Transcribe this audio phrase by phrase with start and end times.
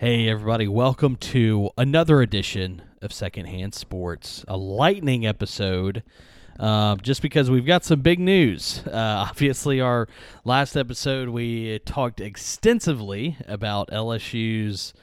[0.00, 6.04] Hey, everybody, welcome to another edition of Secondhand Sports, a lightning episode.
[6.56, 8.80] Uh, just because we've got some big news.
[8.86, 8.92] Uh,
[9.28, 10.06] obviously, our
[10.44, 14.94] last episode, we talked extensively about LSU's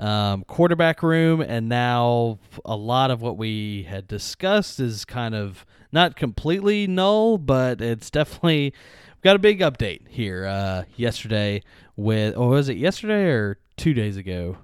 [0.00, 5.64] um, quarterback room, and now a lot of what we had discussed is kind of
[5.92, 8.74] not completely null, but it's definitely
[9.22, 11.62] got a big update here uh, yesterday
[11.94, 14.58] with, or was it yesterday or two days ago?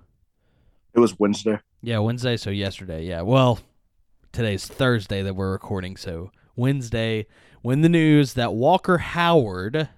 [0.92, 1.58] It was Wednesday.
[1.80, 2.36] Yeah, Wednesday.
[2.36, 3.06] So yesterday.
[3.06, 3.22] Yeah.
[3.22, 3.60] Well,
[4.30, 5.96] today's Thursday that we're recording.
[5.96, 7.26] So Wednesday,
[7.62, 9.88] when the news that Walker Howard,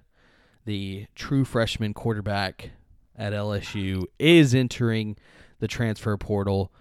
[0.63, 2.71] the true freshman quarterback
[3.17, 5.17] at LSU, is entering
[5.59, 6.71] the transfer portal.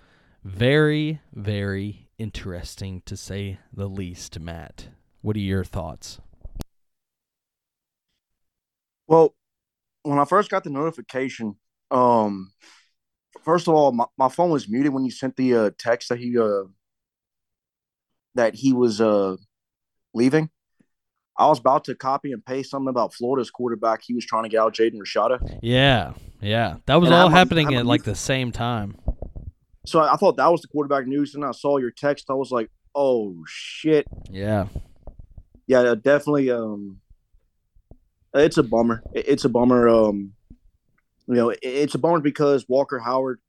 [0.44, 4.90] Very, very interesting to say the least, Matt.
[5.22, 6.20] What are your thoughts?
[9.08, 9.34] Well,
[10.04, 11.56] when I first got the notification,
[11.90, 12.52] um,
[13.44, 16.18] first of all, my, my phone was muted when you sent the uh, text that
[16.18, 16.64] he uh
[18.34, 19.36] that he was uh
[20.14, 20.50] leaving.
[21.36, 24.02] I was about to copy and paste something about Florida's quarterback.
[24.02, 25.58] He was trying to get out Jaden Rashada.
[25.62, 28.96] Yeah, yeah, that was And all I'm happening I'm at like the same time.
[29.86, 32.26] So I, I thought that was the quarterback news, and I saw your text.
[32.28, 34.66] I was like, "Oh shit!" Yeah,
[35.66, 36.50] Yeah, definitely.
[36.50, 37.00] Um,
[38.34, 39.02] it's a bummer.
[39.14, 39.88] It- It's a bummer.
[39.88, 40.32] Um,
[41.28, 43.40] you know, it- it's a bummer because Walker Howard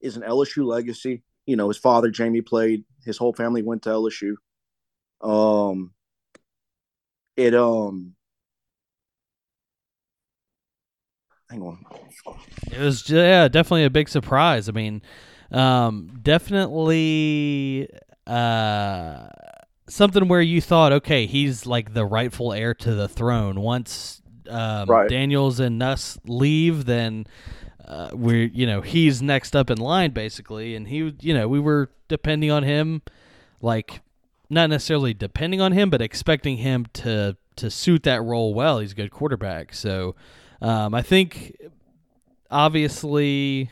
[0.00, 1.22] is an LSU legacy.
[1.46, 2.84] You know, his father Jamie played.
[3.04, 4.36] His whole family went to LSU.
[5.22, 5.92] Um,
[7.36, 8.14] it um,
[11.50, 11.84] hang on.
[12.72, 14.68] It was yeah, definitely a big surprise.
[14.68, 15.02] I mean,
[15.50, 17.88] um, definitely
[18.26, 19.28] uh,
[19.88, 23.60] something where you thought, okay, he's like the rightful heir to the throne.
[23.60, 25.08] Once um, Right.
[25.08, 27.26] Daniels and Nuss leave, then
[27.84, 31.60] uh, we're you know he's next up in line basically, and he you know we
[31.60, 33.02] were depending on him,
[33.60, 34.00] like
[34.50, 38.78] not necessarily depending on him, but expecting him to to suit that role well.
[38.78, 40.14] He's a good quarterback, so.
[40.60, 41.56] Um, I think
[42.50, 43.70] obviously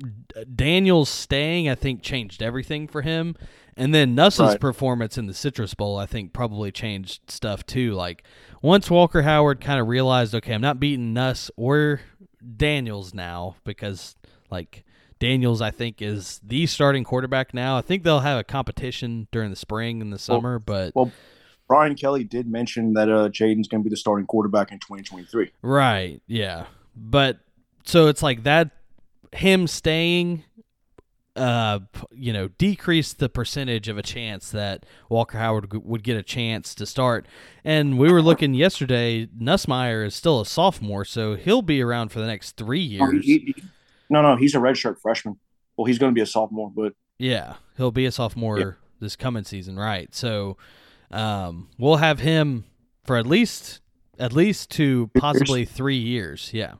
[0.00, 3.36] D- Daniels staying, I think, changed everything for him.
[3.78, 4.60] And then Nuss's Right.
[4.60, 7.94] performance in the Citrus Bowl, I think, probably changed stuff too.
[7.94, 8.24] Like
[8.60, 12.00] once Walker Howard kind of realized, okay, I'm not beating Nuss or
[12.56, 14.16] Daniels now because
[14.50, 14.84] like
[15.20, 17.76] Daniels, I think, is the starting quarterback now.
[17.78, 21.10] I think they'll have a competition during the spring and the summer, but well,
[21.68, 25.50] Brian Kelly did mention that uh, Jayden's going to be the starting quarterback in 2023.
[25.62, 26.20] Right.
[26.26, 26.66] Yeah.
[26.96, 27.38] But
[27.84, 28.70] so it's like that
[29.32, 30.44] him staying
[31.38, 31.78] uh
[32.10, 36.22] you know decreased the percentage of a chance that Walker Howard g- would get a
[36.22, 37.26] chance to start.
[37.64, 42.18] And we were looking yesterday Nussmeier is still a sophomore so he'll be around for
[42.20, 43.26] the next 3 No, years.
[44.10, 45.38] no, no, he's a redshirt freshman.
[45.76, 49.44] Well, he's going to be a sophomore, but Yeah, he'll be a sophomore this coming
[49.44, 50.12] season, right?
[50.14, 50.56] So,
[51.12, 52.64] um, we'll have him
[53.04, 53.80] for at least
[54.18, 54.82] at least to
[55.14, 55.22] Years.
[55.22, 56.50] possibly three years.
[56.52, 56.74] Yeah.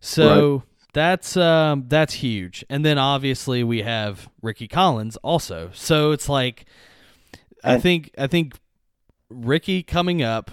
[0.00, 5.70] So that's um that's huge, and then obviously we have Rickie Collins also.
[5.72, 6.66] So it's like,
[7.64, 8.54] I think I think
[9.30, 10.50] Rickie coming up.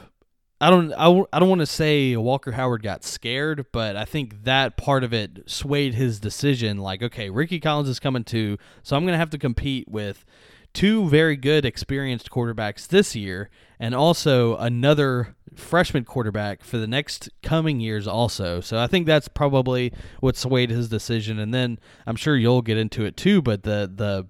[0.62, 4.04] I don't I, w- I don't want to say Walker Howard got scared, but I
[4.06, 6.78] think that part of it swayed his decision.
[6.78, 10.26] Like, okay, Rickie Collins is coming too, so I'm going to have to compete with
[10.74, 13.50] two very good experienced quarterbacks this year
[13.80, 18.62] and also another freshman quarterback for the next coming years also.
[18.62, 22.78] So I think that's probably what swayed his decision and then I'm sure you'll get
[22.78, 24.28] into it too, but the the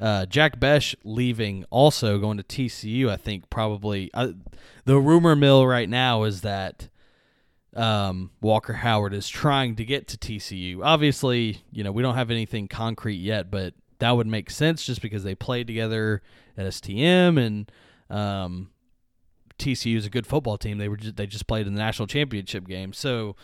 [0.00, 4.32] uh, Jack Bech leaving also going to TCU I think probably uh,
[4.84, 6.88] the rumor mill right now is that
[7.76, 10.80] um, Walker Howard is trying to get to TCU.
[10.82, 15.00] Obviously, you know, we don't have anything concrete yet, but that would make sense just
[15.00, 16.22] because they played together
[16.56, 17.70] at STM and
[18.10, 18.70] um,
[19.58, 20.78] TCU is a good football team.
[20.78, 22.92] They were just, they just played in the national championship game.
[22.92, 23.36] So,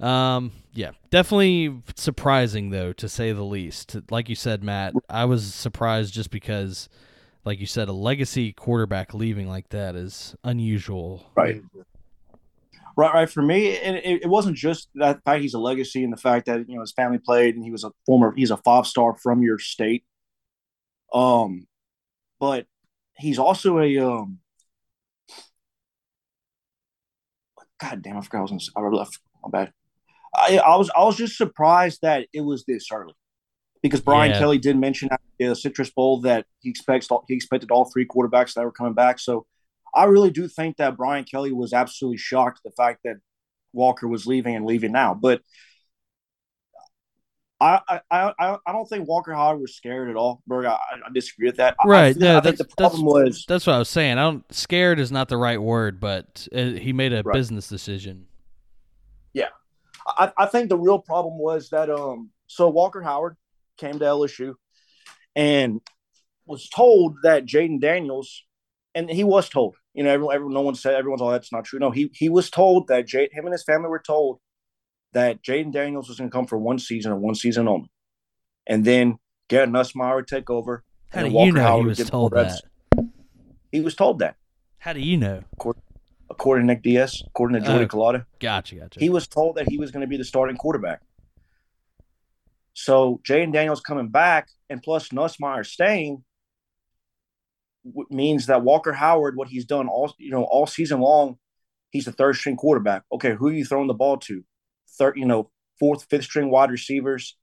[0.00, 3.96] um, yeah, definitely surprising though to say the least.
[4.10, 6.88] Like you said, Matt, I was surprised just because,
[7.44, 11.30] like you said, a legacy quarterback leaving like that is unusual.
[11.34, 11.62] Right.
[12.94, 13.30] Right, right.
[13.30, 16.46] For me, and it, it wasn't just that fact he's a legacy and the fact
[16.46, 19.14] that you know his family played and he was a former he's a five star
[19.14, 20.04] from your state.
[21.14, 21.66] Um,
[22.38, 22.66] but
[23.16, 24.38] he's also a um.
[27.82, 28.16] God damn!
[28.16, 28.60] I forgot I was gonna.
[28.60, 29.18] say- I left.
[29.42, 29.72] My bad.
[30.34, 33.14] I I was I was just surprised that it was this early,
[33.82, 34.38] because Brian Yeah.
[34.38, 38.54] Kelly did mention at the Citrus Bowl that he expects he expected all three quarterbacks
[38.54, 39.18] that were coming back.
[39.18, 39.46] So
[39.94, 43.16] I really do think that Brian Kelly was absolutely shocked at the fact that
[43.74, 45.12] Walker was leaving and leaving now.
[45.12, 45.42] But
[47.62, 50.66] I, I, I, I don't think Walker Howard was scared at all, Berg.
[50.66, 51.76] I, I disagree with that.
[51.84, 52.16] Right.
[52.16, 54.18] I, yeah, that's, think the problem that's, was that's what I was saying.
[54.18, 57.34] I don't scared is not the right word, but uh, he made a Right.
[57.34, 58.26] business decision.
[60.06, 63.36] I, I think the real problem was that um so Walker Howard
[63.76, 64.54] came to LSU
[65.34, 65.80] and
[66.46, 68.44] was told that Jayden Daniels
[68.94, 71.64] and he was told, you know, everyone, everyone no one said everyone's all that's not
[71.64, 71.78] true.
[71.78, 74.40] No, he he was told that Jay, him and his family were told
[75.12, 77.90] that Jayden Daniels was gonna come for one season and one season only.
[78.66, 79.18] And then
[79.48, 80.84] Garrett Nussmeier would take over.
[81.10, 82.60] How and do then you know Howard he was told that?
[83.70, 84.36] He was told that,
[84.78, 85.42] How do you know?
[86.30, 87.88] according to Nick Diaz, according to Jordy Oh.
[87.88, 88.24] Culotta.
[88.40, 88.98] Gotcha, gotcha.
[89.00, 91.02] He was told that he was going to be the starting quarterback.
[92.72, 96.24] So Jayden Daniels coming back, and plus Nussmeier staying,
[98.10, 101.36] means that Walker Howard, what he's done all you know all season long,
[101.90, 103.02] he's the third string quarterback.
[103.12, 104.44] Okay, who are you throwing the ball to?
[104.98, 107.36] Third, you know, fourth, fifth string wide receivers,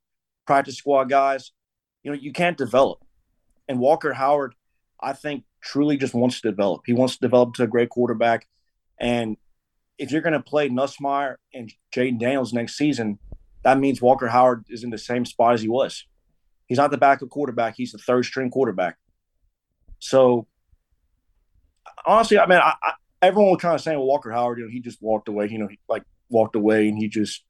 [0.46, 1.52] practice squad guys.
[2.02, 2.98] You know, you can't develop.
[3.68, 4.54] And Walker Howard,
[5.00, 6.82] I think, truly just wants to develop.
[6.86, 8.46] He wants to develop to a great quarterback.
[8.98, 9.36] And
[9.98, 13.18] if you're going to play Nussmeier and Jayden Daniels next season,
[13.62, 16.06] that means Walker Howard is in the same spot as he was.
[16.66, 18.96] He's not the backup quarterback; he's the third string quarterback.
[19.98, 20.46] So,
[22.06, 24.70] honestly, I mean, I, I, everyone was kind of saying, "Well, Walker Howard, you know,
[24.70, 25.48] he just walked away.
[25.50, 27.42] You know, he like walked away, and he just,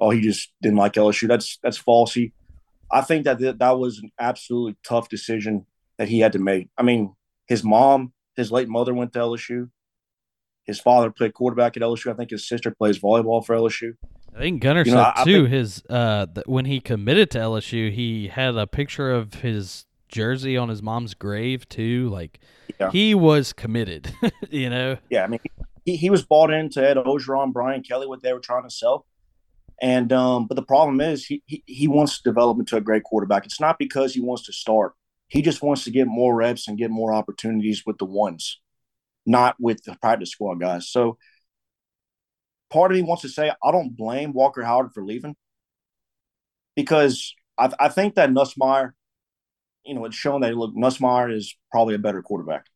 [0.00, 2.14] oh, he just didn't like LSU." That's that's false.
[2.14, 2.32] He,
[2.90, 5.66] I think that th- that was an absolutely tough decision
[5.98, 6.68] that he had to make.
[6.76, 7.14] I mean,
[7.46, 9.70] his mom, his late mother went to LSU.
[10.64, 12.10] His father played quarterback at LSU.
[12.12, 13.94] I think his sister plays volleyball for LSU.
[14.34, 15.32] I think Gunner You know, said I- I too.
[15.42, 19.84] think- his uh, th- when he committed to LSU, he had a picture of his
[20.08, 22.08] jersey on his mom's grave too.
[22.10, 22.38] Like
[22.78, 22.90] Yeah.
[22.90, 24.14] he was committed.
[24.50, 24.96] you know.
[25.10, 25.40] Yeah, I mean,
[25.84, 29.06] he, he was bought into Ed Orgeron, Brian Kelly, what they were trying to sell.
[29.80, 33.02] And um, but the problem is he, he he wants to develop into a great
[33.02, 33.44] quarterback.
[33.44, 34.92] It's not because he wants to start.
[35.28, 38.60] He just wants to get more reps and get more opportunities with the ones,
[39.26, 40.88] not with the practice squad guys.
[40.88, 41.18] So
[42.70, 45.34] part of me wants to say I don't blame Walker Howard for leaving
[46.76, 48.92] because I, I think that Nussmeier,
[49.84, 52.66] you know, it's shown that look Nussmeier is probably a better quarterback.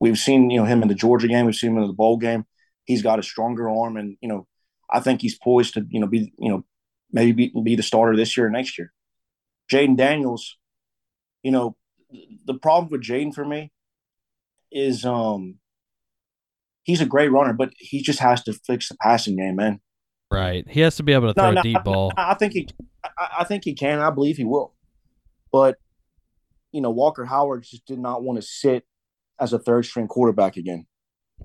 [0.00, 1.46] We've seen you know him in the Georgia game.
[1.46, 2.44] We've seen him in the bowl game.
[2.84, 4.46] He's got a stronger arm, and you know
[4.90, 6.64] I think he's poised to you know be you know
[7.12, 8.92] maybe be, be the starter this year or next year.
[9.70, 10.56] Jayden Daniels,
[11.42, 11.76] you know,
[12.44, 13.70] the problem with Jayden for me
[14.70, 15.58] is um
[16.82, 19.80] he's a great runner, but he just has to fix the passing game, man.
[20.30, 20.68] Right.
[20.68, 22.12] He has to be able to No, throw no, a deep ball.
[22.16, 22.68] I, I think he,
[23.04, 24.00] I, I think he can.
[24.00, 24.74] I believe he will,
[25.52, 25.76] but
[26.72, 28.84] you know Walker Howard just did not want to sit
[29.40, 30.86] as a third string quarterback again.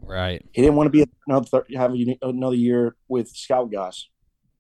[0.02, 0.46] Right.
[0.52, 4.08] He didn't want to be another have another year with scout guys,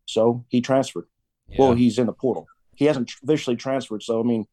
[0.05, 1.05] so he transferred.
[1.47, 1.57] Yeah.
[1.59, 2.47] Well, he's in the portal.
[2.75, 4.45] He hasn't officially transferred, so I mean,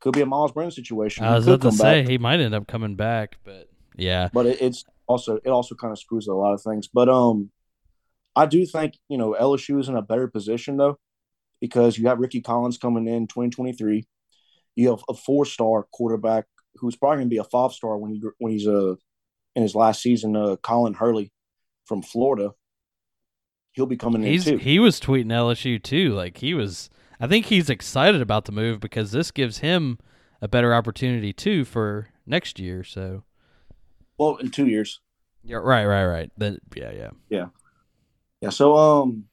[0.00, 1.24] could be a Myles Brennan situation.
[1.24, 4.28] I was about to say back, he might end up coming back, but yeah.
[4.32, 6.88] but it, it's also it also kind of screws a lot of things.
[6.88, 7.50] But um,
[8.34, 10.98] I do think you know LSU is in a better position though,
[11.60, 14.06] because you have Rickie Collins coming in 2023.
[14.74, 16.46] You have a four star quarterback
[16.76, 18.94] who's probably going to be a five star when he when he's uh
[19.54, 20.36] in his last season.
[20.36, 21.32] Uh, Colin Hurley
[21.84, 22.52] from Florida.
[23.72, 24.64] He'll be coming He's in too.
[24.64, 26.14] he was tweeting LSU too.
[26.14, 26.90] Like he was
[27.20, 29.98] I think he's excited about the move because this gives him
[30.40, 32.84] a better opportunity too for next year.
[32.84, 33.24] So
[34.18, 35.00] well, in two years.
[35.42, 36.30] yeah, right, right, right.
[36.36, 37.46] Then yeah, yeah.
[38.40, 39.24] Yeah, so um,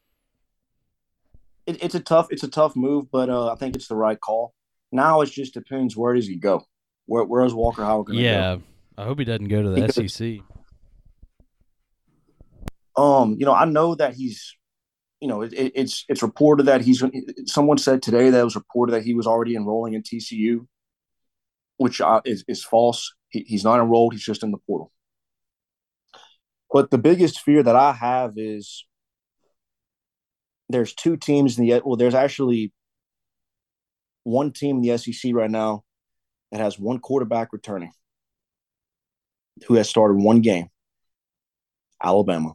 [1.65, 4.19] it, it's a tough it's a tough move, but uh, I think it's the right
[4.19, 4.53] call.
[4.91, 6.65] Now it just depends where does he go?
[7.09, 8.57] Where where is Walker Howard going to Yeah.
[8.95, 10.41] I hope he doesn't go to the Because- SEC.
[12.95, 14.55] Um, you know, I know that he's,
[15.19, 17.03] you know, it, it, it's it's reported that he's.
[17.45, 20.67] Someone said today that it was reported that he was already enrolling in TCU,
[21.77, 23.15] which uh, is is false.
[23.29, 24.13] He, he's not enrolled.
[24.13, 24.91] He's just in the portal.
[26.71, 28.85] But the biggest fear that I have is
[30.67, 31.95] there's two teams in the well.
[31.95, 32.73] There's actually
[34.23, 35.85] one team in the SEC right now
[36.51, 37.91] that has one quarterback returning
[39.67, 40.67] who has started one game.
[42.01, 42.53] Alabama.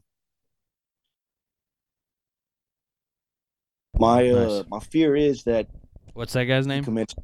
[3.99, 5.69] My uh my fear is that
[6.15, 6.85] What's that guy's name?
[6.85, 7.15] commits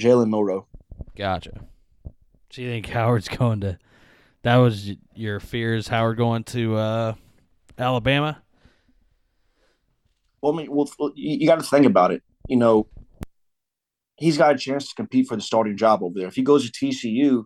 [0.00, 0.66] Jalen Milroe.
[1.16, 1.60] Gotcha.
[2.50, 3.78] So you think Howard's going to?
[4.42, 5.88] That was your fears.
[5.88, 7.14] Howard going to uh,
[7.78, 8.42] Alabama.
[10.40, 12.22] Well, I mean, well, you got to think about it.
[12.48, 12.88] You know,
[14.16, 16.28] he's got a chance to compete for the starting job over there.
[16.28, 17.44] If he goes to TCU,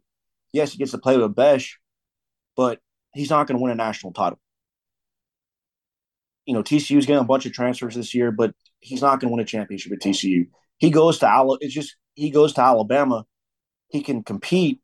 [0.53, 1.63] yes, he gets to play with Bech,
[2.57, 2.81] but
[3.15, 4.39] he's not going to win a national title.
[6.47, 9.35] you know, TCU's getting a bunch of transfers this year, but he's not going to
[9.35, 10.47] win a championship at TCU.
[10.79, 11.59] He goes to Alabama.
[11.61, 13.27] It's just he goes to Alabama.
[13.89, 14.81] He can compete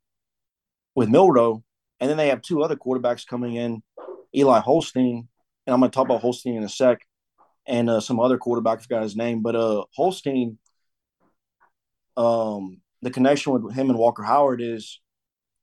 [0.95, 1.63] with Milroe,
[2.01, 3.83] and then they have two other quarterbacks coming in,
[4.35, 5.29] Eli Holstein,
[5.67, 7.01] and I'm going to talk about Holstein in a sec,
[7.67, 8.81] and uh, some other quarterback.
[8.81, 10.59] I forgot his name, but uh, Holstein.
[12.17, 15.01] Um, the connection with him and Walker Howard is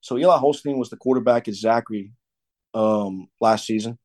[0.01, 2.13] so Eli Holstein was the quarterback at Zachary
[2.73, 3.97] um, last season,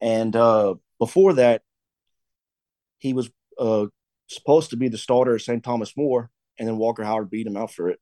[0.00, 1.62] and uh, before that,
[2.98, 3.86] he was uh,
[4.28, 5.62] supposed to be the starter at St.
[5.62, 7.98] Thomas More, and then Walker Howard beat him out for it.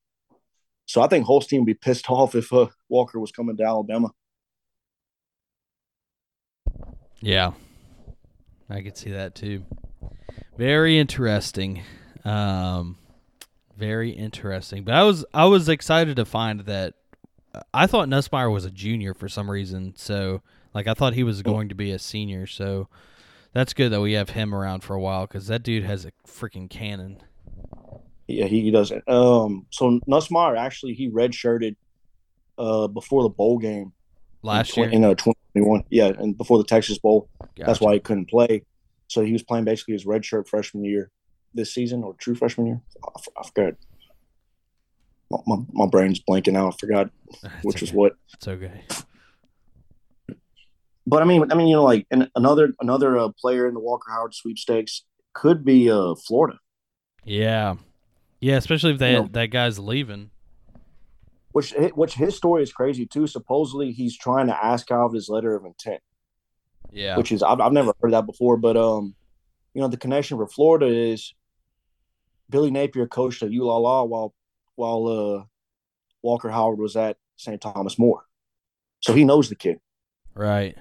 [0.87, 4.11] So I think Holstein would be pissed off if uh, Walker was coming to Alabama.
[7.21, 7.53] Yeah,
[8.69, 9.65] I could see that too.
[10.57, 11.83] Very interesting.
[12.25, 12.97] Um,
[13.81, 14.85] very interesting.
[14.85, 16.95] But I was I was excited to find that
[17.75, 19.95] I thought Nussmeier was a junior for some reason.
[19.97, 20.43] So
[20.75, 22.47] like I thought he was going to be a senior.
[22.47, 22.89] So
[23.53, 26.13] that's good that we have him around for a while because that dude has a
[26.29, 27.23] freaking cannon.
[28.29, 29.09] Yeah, he doesn't.
[29.09, 31.75] Um, so Nussmeier actually he redshirted
[32.59, 33.93] uh before the bowl game
[34.43, 35.85] last in, year in uh, 2021.
[35.89, 37.29] Yeah, and before the Texas Bowl.
[37.41, 37.67] Gotcha.
[37.67, 38.63] That's why he couldn't play.
[39.09, 41.11] So he was playing basically his redshirt freshman year
[41.55, 42.81] this season or true freshman year.
[43.37, 43.75] I, forgot.
[45.31, 46.75] My, my, my brain's blanking out.
[46.75, 47.11] I forgot
[47.43, 47.97] It's which is okay.
[47.97, 48.17] what.
[48.35, 48.83] It's okay.
[51.07, 53.81] But I mean, I mean, you know, like and another another uh, player in the
[53.81, 56.59] Walker Howard sweepstakes could be uh, Florida,
[57.25, 57.77] Yeah,
[58.41, 58.57] yeah.
[58.57, 60.31] Especially if that You know- that guy's leaving.
[61.53, 63.27] which which his story is crazy too.
[63.27, 66.01] Supposedly, he's trying to ask out of his letter of intent,
[66.93, 68.57] Yeah, which is I've, I've never heard that before.
[68.57, 69.15] But um,
[69.75, 71.35] you know, the connection for Florida is
[72.51, 74.35] Billy Napier coached at ULala while
[74.77, 75.45] while uh,
[76.23, 77.61] Walker Howard was at St.
[77.61, 78.25] Thomas More,
[79.01, 79.79] so he knows the kid.
[80.35, 80.77] right.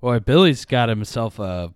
[0.00, 1.72] Boy, Billy's got himself a,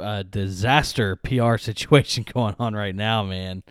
[0.00, 3.62] a disaster PR situation going on right now, man.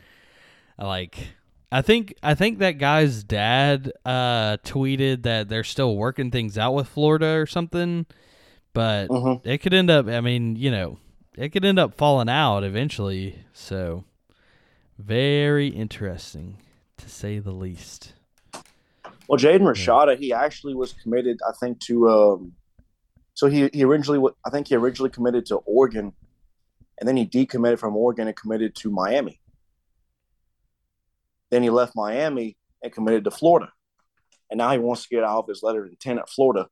[0.78, 1.30] Like,
[1.72, 6.74] I think I think that guy's dad uh, tweeted that they're still working things out
[6.76, 8.06] with Florida or something,
[8.74, 9.42] but Mhm.
[9.44, 10.08] it could end up.
[10.08, 11.00] I mean, you know,
[11.38, 13.40] it could end up falling out eventually.
[13.54, 14.04] So,
[14.98, 16.58] very interesting
[16.98, 18.14] to say the least.
[19.28, 22.10] Well, Jaden Rashada, he actually was committed, I think, to.
[22.10, 22.54] Um,
[23.34, 26.14] so he he originally, I think he originally committed to Oregon,
[27.00, 29.40] and then he decommitted from Oregon and committed to Miami.
[31.50, 33.72] Then he left Miami and committed to Florida,
[34.50, 36.68] and now he wants to get out of his letter of intent at Florida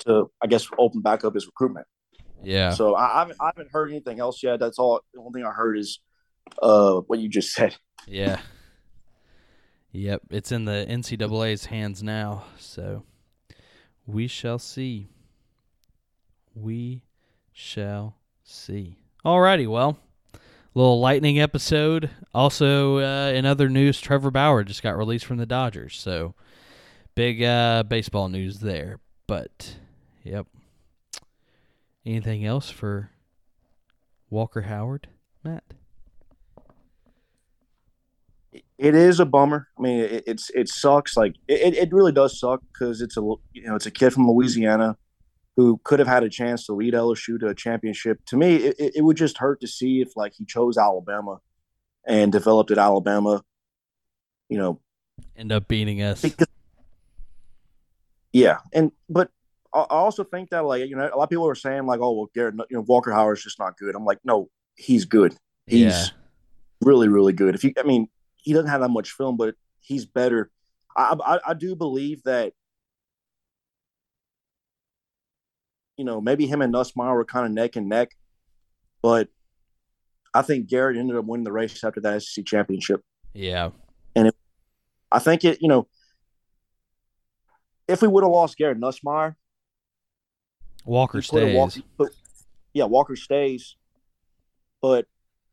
[0.00, 1.86] to, I guess, open back up his recruitment.
[2.46, 2.70] Yeah.
[2.70, 4.60] So I, I, haven't, I haven't heard anything else yet.
[4.60, 5.00] That's all.
[5.12, 6.00] The only thing I heard is
[6.62, 7.76] uh, what you just said.
[8.06, 8.40] Yeah.
[9.96, 13.04] Yep, it's in the NCAA's hands now, so
[14.08, 15.06] we shall see.
[16.52, 17.02] We
[17.52, 18.96] shall see.
[19.24, 19.96] Alrighty, well,
[20.74, 22.10] little lightning episode.
[22.34, 26.34] Also, uh, in other news, Trevor Bauer just got released from the Dodgers, so
[27.14, 28.98] big uh, baseball news there.
[29.28, 29.76] But,
[30.24, 30.48] yep.
[32.06, 33.10] Anything else for
[34.30, 35.08] Walker Howard,
[35.42, 35.64] Matt?
[38.78, 39.68] it is a bummer.
[39.78, 41.16] I mean, it, it's it sucks.
[41.16, 43.20] Like it, it really does suck because it's a
[43.52, 44.96] you know it's a kid from Louisiana
[45.56, 48.18] who could have had a chance to lead LSU to a championship.
[48.26, 51.38] To me, it, it would just hurt to see if like he chose Alabama
[52.06, 53.42] and developed at Alabama.
[54.48, 54.80] You know,
[55.36, 56.22] End up beating us.
[56.22, 56.48] because
[58.32, 59.30] yeah, and but
[59.80, 62.12] I also think that like you know a lot of people are saying like oh
[62.12, 63.94] well Garrett you know Walker Howard's just not good.
[63.94, 65.34] I'm like no he's good.
[65.66, 66.04] He's Yeah.
[66.80, 67.54] really really good.
[67.54, 70.50] If you I mean he doesn't have that much film, but he's better.
[70.96, 72.52] I I, I do believe that
[75.96, 78.10] you know maybe him and Nussmeier were kind of neck and neck,
[79.02, 79.28] but
[80.32, 83.00] I think Garrett ended up winning the race after that SEC championship.
[83.32, 83.70] Yeah.
[84.16, 84.32] And
[85.12, 85.86] I think it, you know,
[87.86, 89.36] if we would have lost Garrett Nussmeier,
[90.84, 91.54] Walker stays.
[91.56, 92.10] walked- but-
[92.72, 93.76] yeah, Walker stays.
[94.82, 95.06] But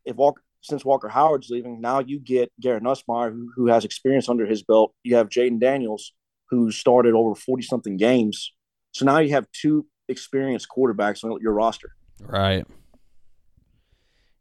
[0.04, 4.28] if Walker, since Walker Howard's leaving, now you get Garrett Nussmeier, who, who has experience
[4.28, 4.94] under his belt.
[5.04, 6.12] You have Jayden Daniels,
[6.50, 8.52] who started over forty something games.
[8.92, 11.94] So now you have two experienced quarterbacks on your roster.
[12.20, 12.66] Right.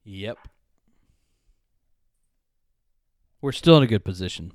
[0.04, 0.38] Yep.
[3.42, 4.52] We're still in a good position.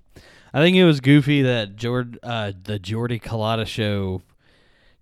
[0.52, 4.22] I think it was goofy that Jord, uh, the Jordy Culotta show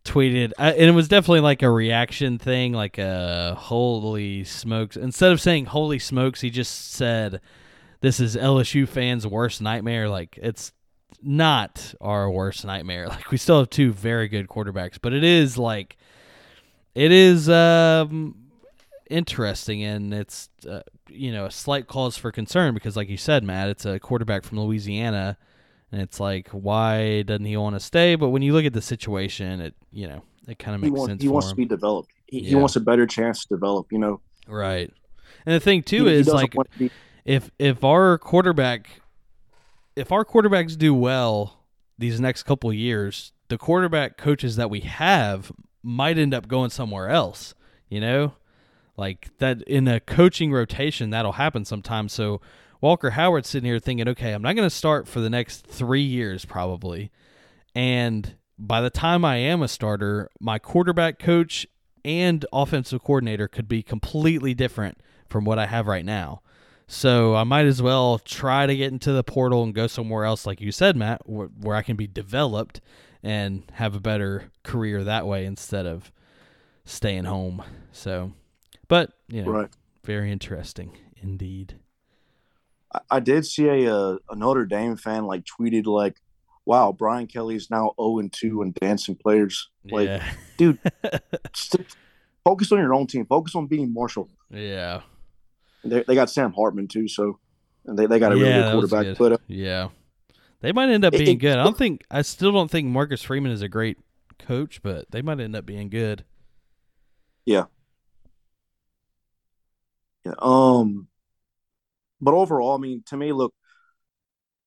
[0.05, 4.97] tweeted, uh, and it was definitely like a reaction thing, like a holy smokes.
[4.97, 7.41] Instead of saying holy smokes, he just said,
[8.01, 10.73] "This is LSU fans' worst nightmare." Like it's
[11.23, 13.09] not our worst nightmare.
[13.15, 15.97] Like we still have two very good quarterbacks, but it is like
[16.95, 18.37] it is um,
[19.11, 23.43] interesting, and it's uh, you know a slight cause for concern because, like you said,
[23.43, 25.37] Matt, it's a quarterback from Louisiana,
[25.95, 28.17] and it's like why doesn't he want to stay?
[28.17, 30.99] But when you look at the situation, it you know it kind of He makes
[30.99, 31.23] wants sense.
[31.23, 31.51] he wants him.
[31.53, 32.11] to be developed.
[32.27, 33.93] He, he wants a better chance to develop.
[33.93, 34.93] You know, right.
[35.47, 36.91] And the thing too He- he is doesn't like be-
[37.25, 39.01] if if our quarterback
[39.97, 41.65] if our quarterbacks do well
[41.97, 45.53] these next couple of years, the quarterback coaches that we have
[45.85, 47.55] might end up going somewhere else,
[47.89, 48.33] you know?
[48.97, 52.13] Like that in a coaching rotation that'll happen sometimes.
[52.13, 52.41] So
[52.85, 56.03] Walker Howard's sitting here thinking, "Okay, I'm not going to start for the next 3
[56.03, 57.11] years probably."
[57.75, 61.67] And by the time I am a starter, my quarterback coach
[62.05, 64.99] and offensive coordinator could be completely different
[65.31, 66.43] from what I have right now.
[66.87, 70.45] So I might as well try to get into the portal and go somewhere else,
[70.45, 72.83] like you said, Matt, where, where I can be developed
[73.23, 76.13] and have a better career that way instead of
[76.85, 77.63] staying home.
[77.93, 78.33] So,
[78.89, 79.71] but you know, right.
[80.05, 81.77] very interesting indeed.
[82.95, 86.21] I, I did see a, uh, a Notre Dame fan like tweeted like,
[86.65, 90.79] "Wow, Brian Kelly's now zero and two in dancing players." Like, yeah, dude,
[91.55, 91.87] st-
[92.45, 93.27] focus on your own team.
[93.27, 94.29] Focus on beating Marshall.
[94.51, 95.01] yeah,
[95.85, 97.39] They, they got Sam Hartman too, so
[97.87, 99.03] and they, they got a really Yeah, good quarterback.
[99.05, 99.19] good.
[99.19, 99.89] But uh, yeah.
[100.61, 101.59] They might end up being it- good.
[101.59, 103.99] I don't think I still don't think Marcus Freeman is a great
[104.39, 106.25] coach, but they might end up being good.
[107.45, 107.65] Yeah.
[110.25, 110.33] Yeah.
[110.39, 111.09] Um,
[112.25, 113.55] but overall, I mean, to me, look,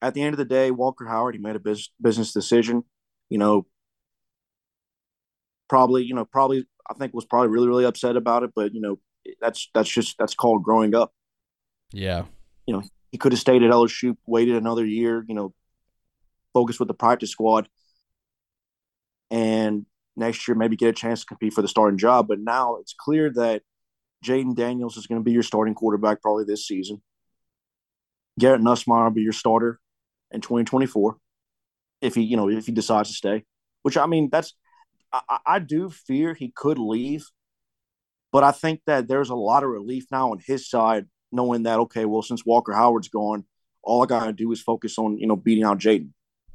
[0.02, 2.84] at the end of the day, Walker Howard, he made a bus- business decision.
[3.30, 3.66] You know,
[5.68, 8.52] probably, you know, probably, I think was probably really, really upset about it.
[8.56, 9.00] But you know,
[9.42, 11.14] that's that's just that's called growing up.
[11.92, 12.26] Yeah,
[12.68, 15.26] You know, He could have stayed at LSU, waited another year.
[15.28, 15.54] You know,
[16.54, 17.68] focused with the practice squad,
[19.32, 19.86] and
[20.16, 22.28] next year maybe get a chance to compete for the starting job.
[22.28, 23.64] But now it's clear that
[24.24, 27.02] Jayden Daniels is going to be your starting quarterback probably this season.
[28.40, 29.80] Garrett Nussmeier will be your starter
[30.32, 31.18] in 2024
[32.02, 33.44] if he, you know, if he decides to stay.
[33.84, 34.54] Which I mean, that's
[35.12, 37.26] I, I- do fear he could leave,
[38.32, 41.80] but I think that there's a lot of relief now on his side, knowing that
[41.80, 43.46] okay, well, since Walker Howard's gone,
[43.82, 46.10] all I gotta do is focus on you know beating out Jayden.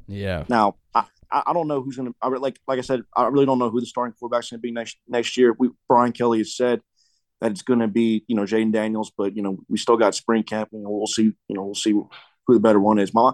[0.06, 2.14] yeah, Now, I, I don't know who's going to.
[2.20, 4.62] I like like I said, I really don't know who the starting quarterback's going to
[4.62, 5.54] be next next year.
[5.58, 6.82] We Brian Kelly has said
[7.42, 10.14] that it's going to be you know Jayden Daniels, but you know we still got
[10.14, 11.24] spring camp, and we'll see.
[11.24, 12.08] You know we'll see who
[12.48, 13.12] the better one is.
[13.12, 13.32] My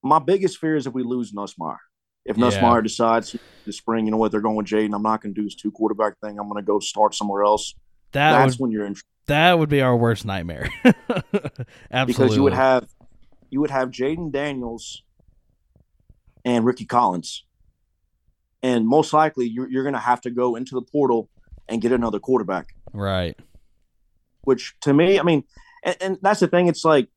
[0.00, 1.78] my biggest fear is if we lose Nussmeier.
[2.24, 2.44] If Yeah.
[2.44, 4.94] Nussmeier decides this spring, you know what, they're going with Jayden.
[4.94, 6.38] I'm not going to do this two quarterback thing.
[6.38, 7.74] I'm going to go start somewhere else.
[8.12, 8.94] that That's would when you're in
[9.26, 10.70] that would be our worst nightmare.
[10.84, 11.64] Absolutely,
[12.06, 12.86] because you would have
[13.50, 15.02] you would have Jayden Daniels
[16.44, 17.44] and Rickie Collins,
[18.62, 21.28] and most likely you're you're going to have to go into the portal
[21.68, 22.74] and get another quarterback.
[22.94, 23.38] Right.
[24.42, 25.44] Which to me, I mean,
[25.82, 26.68] and, and that's the thing.
[26.68, 27.08] It's like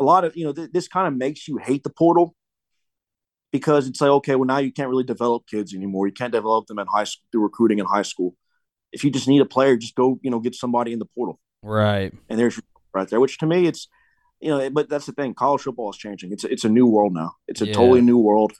[0.00, 2.34] a lot of you know th- this kind of makes you hate the portal
[3.52, 6.06] because it's like okay, well now you can't really develop kids anymore.
[6.06, 8.34] You can't develop them in high school through recruiting in high school.
[8.92, 11.38] If you just need a player, just go you know get somebody in the portal
[11.62, 12.12] Right.
[12.28, 12.60] and there's
[12.94, 13.20] right there.
[13.20, 13.88] Which to me, it's
[14.40, 15.34] you know, but that's the thing.
[15.34, 16.32] College football is changing.
[16.32, 17.36] It's a, it's a new world now.
[17.46, 17.74] It's a Yeah.
[17.74, 18.52] totally new world.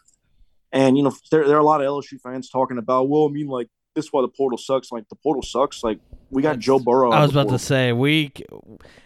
[0.71, 3.33] And you know, there there are a lot of LSU fans talking about, well, I
[3.33, 4.91] mean, like this is why the portal sucks.
[4.93, 5.83] Like the portal sucks.
[5.85, 5.99] Like
[6.31, 7.11] we got That's- Joe Burrow.
[7.11, 8.33] I was about to say we.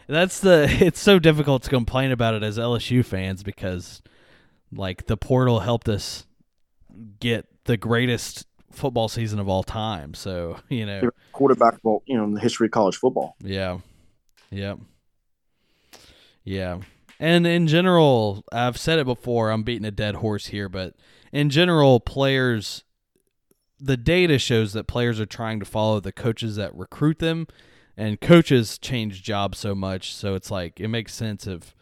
[0.07, 0.69] That's the.
[0.81, 4.03] It's so difficult to complain about it as LSU fans because,
[4.73, 6.27] like, the portal helped us
[7.21, 10.15] get the greatest football season of all time.
[10.15, 13.37] So you know, quarterback, well, you know, in the history of college football.
[13.41, 13.79] yeah,
[14.51, 14.75] yeah,
[16.45, 16.79] yeah.
[17.19, 19.51] And in general, I've said it before.
[19.51, 20.95] I'm beating a dead horse here, but
[21.33, 22.85] in general, players.
[23.79, 27.47] The data shows that players are trying to follow the coaches that recruit them,
[27.97, 30.15] and coaches change jobs so much.
[30.15, 31.75] So it's like it makes sense if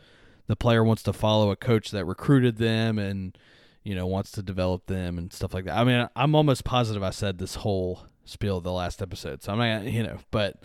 [0.46, 3.38] the player wants to follow a coach that recruited them and
[3.82, 5.76] you know wants to develop them and stuff like that.
[5.76, 9.58] I mean, I'm almost positive I said this whole spiel the last episode, so I'm
[9.58, 10.62] not, you know, but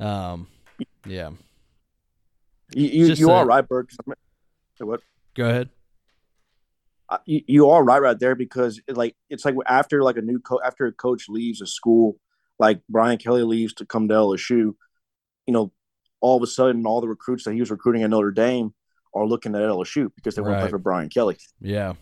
[0.00, 0.48] um,
[1.06, 1.30] yeah.
[2.74, 3.90] You you, you a- are right, Bert.
[4.78, 5.00] What?
[5.34, 5.70] Go ahead.
[7.26, 10.40] You, you are right right there because it, like it's like after like a new
[10.40, 12.16] co- after a coach leaves a school,
[12.58, 14.74] like Brian Kelly leaves to come to LSU, you
[15.48, 15.72] know,
[16.20, 18.74] all of a sudden all the recruits that he was recruiting at Notre Dame
[19.14, 21.36] are looking at LSU because they want to play for Brian Kelly.
[21.60, 21.94] Yeah.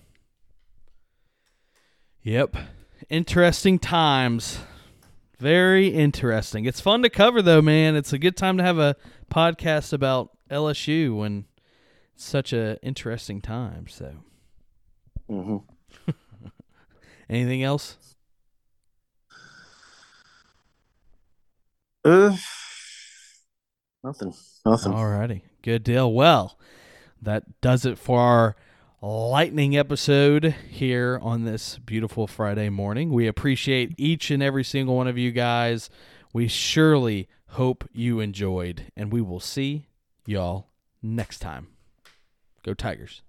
[2.23, 2.57] Yep.
[3.09, 4.61] Interesting times.
[5.39, 6.67] Very interesting.
[6.67, 7.97] It's fun to cover though, man.
[7.97, 8.97] It's a good time to have a
[9.31, 11.47] podcast about LSU when
[12.15, 13.89] it's such a interesting time.
[13.89, 14.15] So,
[15.33, 16.11] Mm-hmm.
[17.31, 17.97] Anything else?
[22.05, 22.37] Uh,
[24.05, 24.35] nothing.
[24.67, 24.93] Nothing.
[24.93, 25.43] Alrighty.
[25.63, 26.13] Good deal.
[26.13, 26.59] Well,
[27.23, 28.57] that does it for our
[29.01, 33.11] lightning episode here on this beautiful Friday morning.
[33.11, 35.89] We appreciate each and every single one of you guys.
[36.35, 39.87] We surely hope you enjoyed, and we will see
[40.27, 40.69] y'all
[41.03, 41.69] next time.
[42.63, 43.23] Go Tigers.